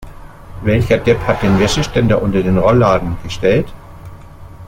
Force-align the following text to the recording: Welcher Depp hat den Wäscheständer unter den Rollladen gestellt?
Welcher 0.63 0.97
Depp 0.97 1.19
hat 1.27 1.43
den 1.43 1.59
Wäscheständer 1.59 2.19
unter 2.23 2.41
den 2.41 2.57
Rollladen 2.57 3.17
gestellt? 3.21 3.71